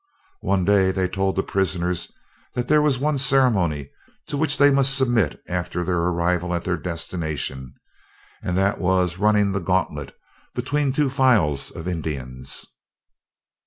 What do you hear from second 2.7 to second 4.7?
was one ceremony to which